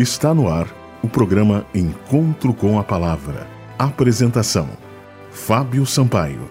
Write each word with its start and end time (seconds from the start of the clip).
Está 0.00 0.32
no 0.32 0.48
ar 0.48 0.66
o 1.02 1.08
programa 1.10 1.66
Encontro 1.74 2.54
com 2.54 2.78
a 2.78 2.82
Palavra. 2.82 3.46
Apresentação: 3.78 4.66
Fábio 5.30 5.84
Sampaio. 5.84 6.50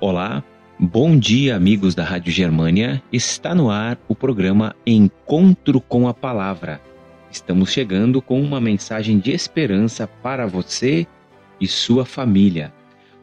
Olá, 0.00 0.42
bom 0.76 1.16
dia, 1.16 1.54
amigos 1.54 1.94
da 1.94 2.02
Rádio 2.02 2.32
Germânia. 2.32 3.00
Está 3.12 3.54
no 3.54 3.70
ar 3.70 3.96
o 4.08 4.16
programa 4.16 4.74
Encontro 4.84 5.80
com 5.80 6.08
a 6.08 6.12
Palavra. 6.12 6.80
Estamos 7.30 7.70
chegando 7.70 8.20
com 8.20 8.42
uma 8.42 8.60
mensagem 8.60 9.20
de 9.20 9.30
esperança 9.30 10.08
para 10.08 10.48
você 10.48 11.06
e 11.60 11.68
sua 11.68 12.04
família. 12.04 12.74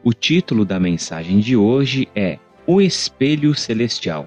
O 0.01 0.13
título 0.13 0.63
da 0.63 0.79
mensagem 0.79 1.41
de 1.41 1.57
hoje 1.57 2.07
é 2.15 2.39
O 2.65 2.79
Espelho 2.79 3.53
Celestial. 3.53 4.25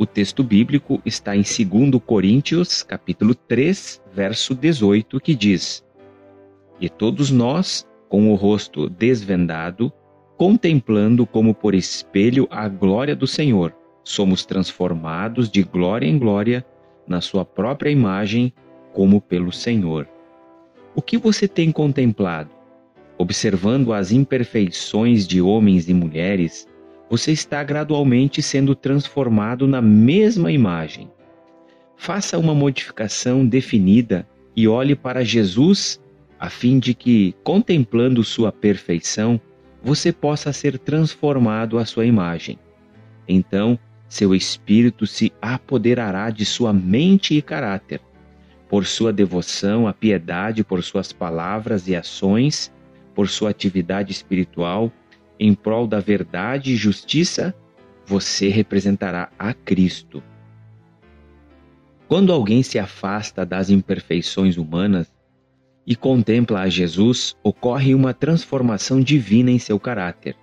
O 0.00 0.06
texto 0.06 0.44
bíblico 0.44 1.02
está 1.04 1.34
em 1.34 1.42
2 1.42 2.00
Coríntios, 2.06 2.84
capítulo 2.84 3.34
3, 3.34 4.00
verso 4.12 4.54
18, 4.54 5.18
que 5.18 5.34
diz: 5.34 5.84
E 6.80 6.88
todos 6.88 7.32
nós, 7.32 7.84
com 8.08 8.30
o 8.30 8.36
rosto 8.36 8.88
desvendado, 8.88 9.92
contemplando 10.36 11.26
como 11.26 11.52
por 11.52 11.74
espelho 11.74 12.46
a 12.48 12.68
glória 12.68 13.16
do 13.16 13.26
Senhor, 13.26 13.74
somos 14.04 14.46
transformados 14.46 15.50
de 15.50 15.64
glória 15.64 16.06
em 16.06 16.16
glória 16.16 16.64
na 17.04 17.20
sua 17.20 17.44
própria 17.44 17.90
imagem, 17.90 18.52
como 18.92 19.20
pelo 19.20 19.50
Senhor. 19.50 20.08
O 20.94 21.02
que 21.02 21.18
você 21.18 21.48
tem 21.48 21.72
contemplado? 21.72 22.50
Observando 23.18 23.92
as 23.92 24.12
imperfeições 24.12 25.26
de 25.26 25.42
homens 25.42 25.88
e 25.88 25.94
mulheres, 25.94 26.67
você 27.10 27.32
está 27.32 27.62
gradualmente 27.64 28.42
sendo 28.42 28.74
transformado 28.74 29.66
na 29.66 29.80
mesma 29.80 30.52
imagem. 30.52 31.10
Faça 31.96 32.38
uma 32.38 32.54
modificação 32.54 33.46
definida 33.46 34.26
e 34.54 34.68
olhe 34.68 34.94
para 34.94 35.24
Jesus, 35.24 36.00
a 36.38 36.50
fim 36.50 36.78
de 36.78 36.94
que, 36.94 37.34
contemplando 37.42 38.22
sua 38.22 38.52
perfeição, 38.52 39.40
você 39.82 40.12
possa 40.12 40.52
ser 40.52 40.78
transformado 40.78 41.78
à 41.78 41.84
sua 41.84 42.04
imagem. 42.04 42.58
Então, 43.26 43.78
seu 44.08 44.34
espírito 44.34 45.06
se 45.06 45.32
apoderará 45.40 46.30
de 46.30 46.44
sua 46.44 46.72
mente 46.72 47.34
e 47.34 47.42
caráter. 47.42 48.00
Por 48.68 48.86
sua 48.86 49.12
devoção 49.12 49.86
à 49.86 49.92
piedade, 49.92 50.64
por 50.64 50.82
suas 50.82 51.12
palavras 51.12 51.88
e 51.88 51.96
ações, 51.96 52.72
por 53.14 53.28
sua 53.28 53.50
atividade 53.50 54.12
espiritual, 54.12 54.92
em 55.38 55.54
prol 55.54 55.86
da 55.86 56.00
verdade 56.00 56.72
e 56.72 56.76
justiça, 56.76 57.54
você 58.04 58.48
representará 58.48 59.30
a 59.38 59.52
Cristo. 59.52 60.22
Quando 62.08 62.32
alguém 62.32 62.62
se 62.62 62.78
afasta 62.78 63.44
das 63.44 63.68
imperfeições 63.68 64.56
humanas 64.56 65.12
e 65.86 65.94
contempla 65.94 66.60
a 66.60 66.68
Jesus, 66.68 67.36
ocorre 67.42 67.94
uma 67.94 68.14
transformação 68.14 69.00
divina 69.00 69.50
em 69.50 69.58
seu 69.58 69.78
caráter. 69.78 70.34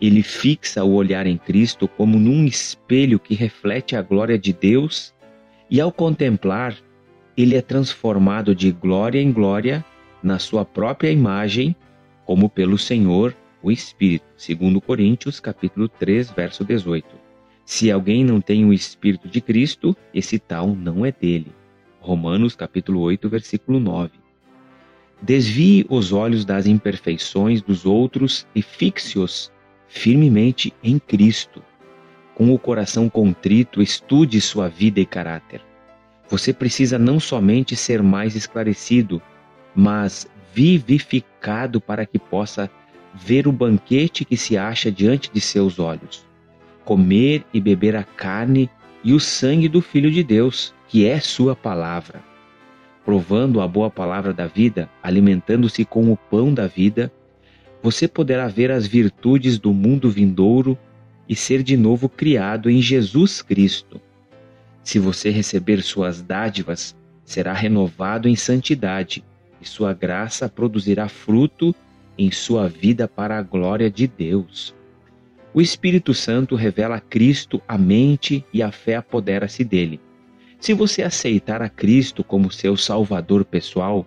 Ele 0.00 0.22
fixa 0.22 0.82
o 0.82 0.94
olhar 0.94 1.26
em 1.26 1.36
Cristo 1.36 1.86
como 1.86 2.18
num 2.18 2.46
espelho 2.46 3.18
que 3.20 3.34
reflete 3.34 3.94
a 3.94 4.00
glória 4.00 4.38
de 4.38 4.52
Deus, 4.52 5.14
e 5.70 5.80
ao 5.80 5.92
contemplar, 5.92 6.74
ele 7.36 7.56
é 7.56 7.62
transformado 7.62 8.54
de 8.54 8.72
glória 8.72 9.20
em 9.20 9.30
glória 9.30 9.84
na 10.22 10.38
sua 10.38 10.64
própria 10.64 11.10
imagem, 11.10 11.76
como 12.24 12.48
pelo 12.48 12.78
Senhor 12.78 13.36
o 13.62 13.70
Espírito, 13.70 14.26
segundo 14.36 14.80
Coríntios, 14.80 15.40
capítulo 15.40 15.88
3, 15.88 16.30
verso 16.30 16.64
18. 16.64 17.06
Se 17.64 17.90
alguém 17.90 18.24
não 18.24 18.40
tem 18.40 18.64
o 18.64 18.72
Espírito 18.72 19.28
de 19.28 19.40
Cristo, 19.40 19.96
esse 20.12 20.38
tal 20.38 20.74
não 20.74 21.04
é 21.04 21.12
dele. 21.12 21.52
Romanos, 22.00 22.56
capítulo 22.56 23.00
8, 23.00 23.28
versículo 23.28 23.78
9. 23.78 24.12
Desvie 25.22 25.86
os 25.88 26.12
olhos 26.12 26.44
das 26.44 26.66
imperfeições 26.66 27.60
dos 27.60 27.84
outros 27.84 28.46
e 28.54 28.62
fixe-os 28.62 29.52
firmemente 29.86 30.72
em 30.82 30.98
Cristo. 30.98 31.62
Com 32.34 32.54
o 32.54 32.58
coração 32.58 33.10
contrito, 33.10 33.82
estude 33.82 34.40
sua 34.40 34.68
vida 34.68 34.98
e 34.98 35.04
caráter. 35.04 35.60
Você 36.28 36.54
precisa 36.54 36.98
não 36.98 37.20
somente 37.20 37.76
ser 37.76 38.02
mais 38.02 38.34
esclarecido, 38.34 39.20
mas 39.74 40.26
vivificado 40.54 41.80
para 41.80 42.06
que 42.06 42.18
possa 42.18 42.70
ver 43.14 43.48
o 43.48 43.52
banquete 43.52 44.24
que 44.24 44.36
se 44.36 44.56
acha 44.56 44.90
diante 44.90 45.30
de 45.32 45.40
seus 45.40 45.78
olhos, 45.78 46.24
comer 46.84 47.44
e 47.52 47.60
beber 47.60 47.96
a 47.96 48.04
carne 48.04 48.70
e 49.02 49.12
o 49.12 49.20
sangue 49.20 49.68
do 49.68 49.80
Filho 49.80 50.10
de 50.10 50.22
Deus, 50.22 50.74
que 50.88 51.06
é 51.06 51.20
Sua 51.20 51.56
palavra. 51.56 52.22
Provando 53.04 53.60
a 53.60 53.66
boa 53.66 53.90
palavra 53.90 54.32
da 54.32 54.46
vida, 54.46 54.88
alimentando-se 55.02 55.84
com 55.84 56.12
o 56.12 56.16
pão 56.16 56.52
da 56.52 56.66
vida, 56.66 57.12
você 57.82 58.06
poderá 58.06 58.46
ver 58.46 58.70
as 58.70 58.86
virtudes 58.86 59.58
do 59.58 59.72
mundo 59.72 60.10
vindouro 60.10 60.78
e 61.28 61.34
ser 61.34 61.62
de 61.62 61.76
novo 61.76 62.08
criado 62.08 62.68
em 62.68 62.82
Jesus 62.82 63.40
Cristo. 63.40 64.00
Se 64.82 64.98
você 64.98 65.30
receber 65.30 65.82
suas 65.82 66.20
dádivas, 66.20 66.94
será 67.24 67.52
renovado 67.52 68.28
em 68.28 68.36
santidade, 68.36 69.24
e 69.60 69.66
sua 69.66 69.94
graça 69.94 70.48
produzirá 70.48 71.08
fruto 71.08 71.74
em 72.16 72.30
sua 72.30 72.68
vida 72.68 73.08
para 73.08 73.38
a 73.38 73.42
glória 73.42 73.90
de 73.90 74.06
Deus. 74.06 74.74
O 75.52 75.60
Espírito 75.60 76.14
Santo 76.14 76.54
revela 76.54 76.96
a 76.96 77.00
Cristo 77.00 77.60
a 77.66 77.76
mente 77.76 78.44
e 78.52 78.62
a 78.62 78.70
fé 78.70 78.96
apodera-se 78.96 79.64
dele. 79.64 80.00
Se 80.60 80.74
você 80.74 81.02
aceitar 81.02 81.62
a 81.62 81.68
Cristo 81.68 82.22
como 82.22 82.52
seu 82.52 82.76
Salvador 82.76 83.44
pessoal, 83.44 84.06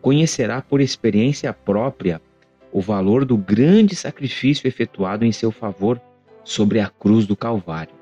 conhecerá 0.00 0.60
por 0.60 0.80
experiência 0.80 1.52
própria 1.52 2.20
o 2.72 2.80
valor 2.80 3.24
do 3.24 3.36
grande 3.36 3.94
sacrifício 3.94 4.66
efetuado 4.66 5.24
em 5.24 5.30
seu 5.30 5.50
favor 5.50 6.00
sobre 6.42 6.80
a 6.80 6.88
cruz 6.88 7.26
do 7.26 7.36
Calvário. 7.36 7.94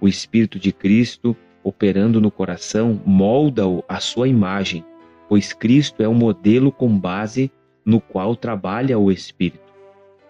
O 0.00 0.08
Espírito 0.08 0.58
de 0.58 0.72
Cristo, 0.72 1.36
operando 1.62 2.20
no 2.20 2.30
coração, 2.30 3.00
molda-o 3.06 3.84
à 3.88 4.00
sua 4.00 4.28
imagem, 4.28 4.84
pois 5.28 5.52
Cristo 5.52 6.02
é 6.02 6.08
o 6.08 6.14
modelo 6.14 6.72
com 6.72 6.98
base 6.98 7.50
no 7.84 8.00
qual 8.00 8.36
trabalha 8.36 8.98
o 8.98 9.10
Espírito. 9.10 9.70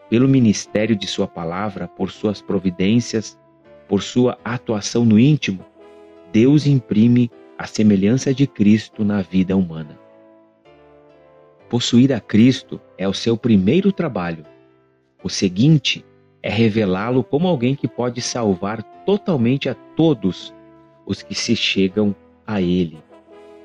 Pelo 0.08 0.28
ministério 0.28 0.96
de 0.96 1.06
Sua 1.06 1.26
palavra, 1.26 1.86
por 1.86 2.10
suas 2.10 2.42
providências, 2.42 3.38
por 3.88 4.02
sua 4.02 4.38
atuação 4.44 5.04
no 5.04 5.18
íntimo, 5.18 5.64
Deus 6.32 6.66
imprime 6.66 7.30
a 7.58 7.66
semelhança 7.66 8.32
de 8.32 8.46
Cristo 8.46 9.04
na 9.04 9.22
vida 9.22 9.56
humana. 9.56 9.98
Possuir 11.68 12.12
a 12.12 12.20
Cristo 12.20 12.80
é 12.96 13.06
o 13.06 13.14
seu 13.14 13.36
primeiro 13.36 13.92
trabalho. 13.92 14.44
O 15.22 15.28
seguinte 15.28 16.04
é 16.42 16.50
revelá-lo 16.50 17.22
como 17.22 17.46
alguém 17.46 17.74
que 17.74 17.86
pode 17.86 18.20
salvar 18.20 18.82
totalmente 19.04 19.68
a 19.68 19.74
todos 19.74 20.54
os 21.06 21.22
que 21.22 21.34
se 21.34 21.54
chegam 21.54 22.14
a 22.46 22.60
Ele 22.60 23.09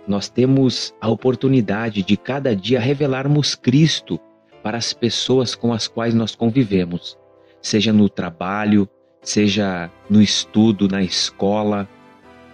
nós 0.07 0.29
temos 0.29 0.93
a 1.01 1.09
oportunidade 1.09 2.03
de 2.03 2.15
cada 2.15 2.55
dia 2.55 2.79
revelarmos 2.79 3.55
Cristo 3.55 4.19
para 4.61 4.77
as 4.77 4.93
pessoas 4.93 5.55
com 5.55 5.73
as 5.73 5.87
quais 5.87 6.13
nós 6.13 6.35
convivemos, 6.35 7.17
seja 7.61 7.91
no 7.91 8.09
trabalho, 8.09 8.87
seja 9.21 9.91
no 10.09 10.21
estudo, 10.21 10.87
na 10.87 11.03
escola, 11.03 11.87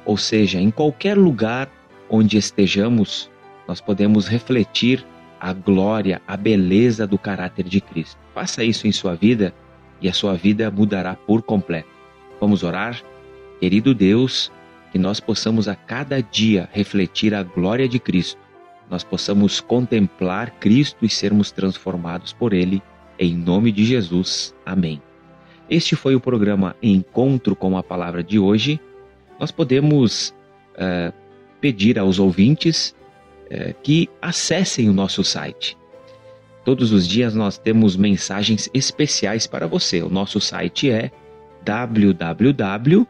ou 0.05 0.17
seja, 0.17 0.59
em 0.59 0.71
qualquer 0.71 1.17
lugar 1.17 1.69
onde 2.09 2.37
estejamos, 2.37 3.29
nós 3.67 3.79
podemos 3.79 4.27
refletir 4.27 5.05
a 5.39 5.53
glória, 5.53 6.21
a 6.27 6.35
beleza 6.37 7.07
do 7.07 7.17
caráter 7.17 7.65
de 7.65 7.81
Cristo. 7.81 8.17
Faça 8.33 8.63
isso 8.63 8.87
em 8.87 8.91
sua 8.91 9.15
vida 9.15 9.53
e 10.01 10.09
a 10.09 10.13
sua 10.13 10.35
vida 10.35 10.69
mudará 10.69 11.15
por 11.15 11.41
completo. 11.41 11.89
Vamos 12.39 12.63
orar? 12.63 13.01
Querido 13.59 13.93
Deus, 13.93 14.51
que 14.91 14.99
nós 14.99 15.19
possamos 15.19 15.67
a 15.67 15.75
cada 15.75 16.21
dia 16.21 16.69
refletir 16.71 17.33
a 17.33 17.43
glória 17.43 17.87
de 17.87 17.99
Cristo, 17.99 18.39
nós 18.89 19.03
possamos 19.03 19.61
contemplar 19.61 20.51
Cristo 20.59 21.05
e 21.05 21.09
sermos 21.09 21.49
transformados 21.49 22.33
por 22.33 22.51
Ele, 22.51 22.83
em 23.17 23.35
nome 23.35 23.71
de 23.71 23.85
Jesus. 23.85 24.53
Amém. 24.65 25.01
Este 25.69 25.95
foi 25.95 26.13
o 26.13 26.19
programa 26.19 26.75
Encontro 26.83 27.55
com 27.55 27.77
a 27.77 27.83
Palavra 27.83 28.21
de 28.21 28.37
hoje. 28.37 28.81
Nós 29.39 29.49
podemos 29.49 30.35
uh, 30.75 31.13
pedir 31.61 31.97
aos 31.97 32.19
ouvintes 32.19 32.93
uh, 33.45 33.73
que 33.81 34.09
acessem 34.21 34.89
o 34.89 34.93
nosso 34.93 35.23
site. 35.23 35.77
Todos 36.65 36.91
os 36.91 37.07
dias 37.07 37.33
nós 37.33 37.57
temos 37.57 37.95
mensagens 37.95 38.69
especiais 38.73 39.47
para 39.47 39.67
você. 39.67 40.01
O 40.03 40.09
nosso 40.09 40.41
site 40.41 40.91
é 40.91 41.09
www 41.63 43.07